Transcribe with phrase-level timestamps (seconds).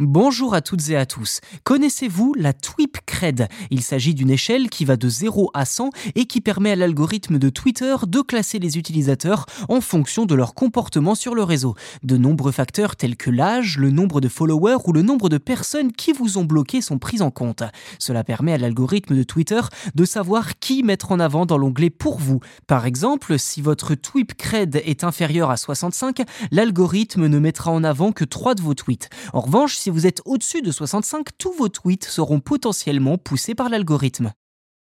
[0.00, 1.40] Bonjour à toutes et à tous.
[1.62, 3.46] Connaissez-vous la TWIP Cred?
[3.70, 7.38] Il s'agit d'une échelle qui va de 0 à 100 et qui permet à l'algorithme
[7.38, 11.76] de Twitter de classer les utilisateurs en fonction de leur comportement sur le réseau.
[12.02, 15.92] De nombreux facteurs tels que l'âge, le nombre de followers ou le nombre de personnes
[15.92, 17.62] qui vous ont bloqué sont pris en compte.
[18.00, 19.60] Cela permet à l'algorithme de Twitter
[19.94, 22.40] de savoir qui mettre en avant dans l'onglet pour vous.
[22.66, 28.10] Par exemple, si votre TWIP Cred est inférieur à 65, l'algorithme ne mettra en avant
[28.10, 29.08] que 3 de vos tweets.
[29.32, 33.68] En revanche, si vous êtes au-dessus de 65, tous vos tweets seront potentiellement poussés par
[33.68, 34.32] l'algorithme.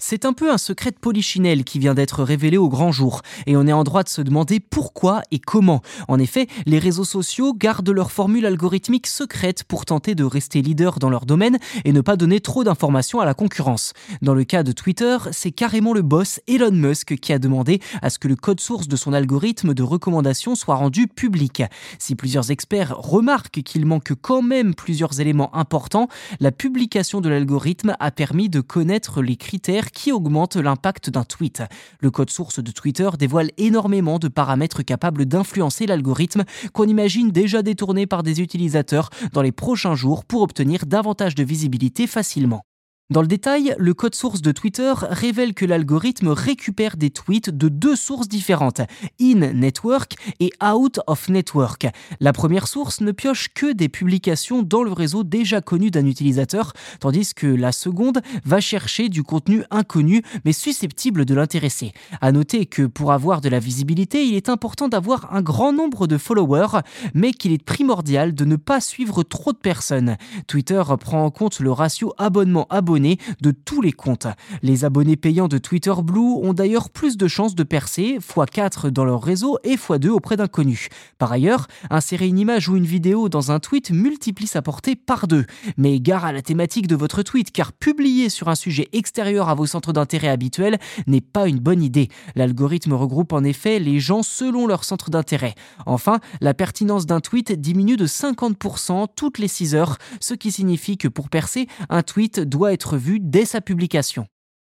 [0.00, 3.56] C'est un peu un secret de polichinelle qui vient d'être révélé au grand jour, et
[3.56, 5.82] on est en droit de se demander pourquoi et comment.
[6.06, 11.00] En effet, les réseaux sociaux gardent leur formule algorithmique secrète pour tenter de rester leader
[11.00, 13.92] dans leur domaine et ne pas donner trop d'informations à la concurrence.
[14.22, 18.08] Dans le cas de Twitter, c'est carrément le boss Elon Musk qui a demandé à
[18.08, 21.64] ce que le code source de son algorithme de recommandation soit rendu public.
[21.98, 26.06] Si plusieurs experts remarquent qu'il manque quand même plusieurs éléments importants,
[26.38, 31.62] la publication de l'algorithme a permis de connaître les critères qui augmente l'impact d'un tweet.
[32.00, 37.62] Le code source de Twitter dévoile énormément de paramètres capables d'influencer l'algorithme qu'on imagine déjà
[37.62, 42.62] détourné par des utilisateurs dans les prochains jours pour obtenir davantage de visibilité facilement.
[43.10, 47.70] Dans le détail, le code source de Twitter révèle que l'algorithme récupère des tweets de
[47.70, 48.82] deux sources différentes,
[49.18, 51.86] in network et out of network.
[52.20, 56.74] La première source ne pioche que des publications dans le réseau déjà connu d'un utilisateur,
[57.00, 61.92] tandis que la seconde va chercher du contenu inconnu mais susceptible de l'intéresser.
[62.20, 66.08] À noter que pour avoir de la visibilité, il est important d'avoir un grand nombre
[66.08, 66.82] de followers,
[67.14, 70.18] mais qu'il est primordial de ne pas suivre trop de personnes.
[70.46, 74.26] Twitter prend en compte le ratio abonnement-abonné de tous les comptes.
[74.62, 79.04] Les abonnés payants de Twitter Blue ont d'ailleurs plus de chances de percer, x4 dans
[79.04, 80.88] leur réseau et x2 auprès d'inconnus.
[81.18, 85.28] Par ailleurs, insérer une image ou une vidéo dans un tweet multiplie sa portée par
[85.28, 85.44] deux.
[85.76, 89.54] Mais gare à la thématique de votre tweet, car publier sur un sujet extérieur à
[89.54, 92.08] vos centres d'intérêt habituels n'est pas une bonne idée.
[92.34, 95.54] L'algorithme regroupe en effet les gens selon leur centre d'intérêt.
[95.86, 100.96] Enfin, la pertinence d'un tweet diminue de 50% toutes les 6 heures, ce qui signifie
[100.96, 102.87] que pour percer, un tweet doit être
[103.20, 104.26] dès sa publication.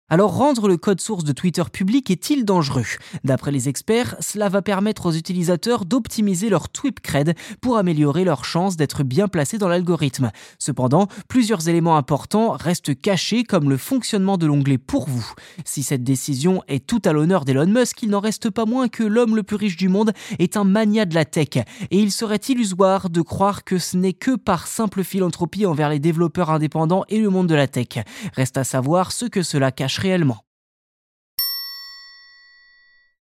[0.08, 2.86] Alors rendre le code source de Twitter public est-il dangereux?
[3.24, 8.46] D'après les experts, cela va permettre aux utilisateurs d'optimiser leur tweet cred pour améliorer leurs
[8.46, 10.30] chances d'être bien placés dans l'algorithme.
[10.60, 15.28] Cependant, plusieurs éléments importants restent cachés comme le fonctionnement de l'onglet pour vous.
[15.66, 19.02] Si cette décision est tout à l'honneur d'Elon Musk, il n'en reste pas moins que
[19.04, 21.58] l'homme le plus riche du monde est un mania de la tech
[21.90, 25.98] et il serait illusoire de croire que ce n'est que par simple philanthropie envers les
[25.98, 28.06] développeurs indépendants et le monde de la tech.
[28.36, 30.45] Reste à savoir ce que cela cache réellement.